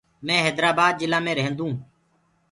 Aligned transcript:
مينٚ 0.25 0.43
هيدرآبآد 0.45 0.93
جلآ 1.01 1.17
مي 1.25 1.31
ريهدونٚ. 1.37 1.77